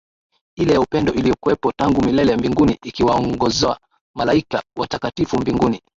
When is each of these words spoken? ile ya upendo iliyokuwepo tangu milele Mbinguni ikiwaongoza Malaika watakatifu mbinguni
ile 0.55 0.73
ya 0.73 0.81
upendo 0.81 1.13
iliyokuwepo 1.13 1.71
tangu 1.71 2.01
milele 2.01 2.37
Mbinguni 2.37 2.77
ikiwaongoza 2.85 3.77
Malaika 4.15 4.63
watakatifu 4.75 5.37
mbinguni 5.39 5.81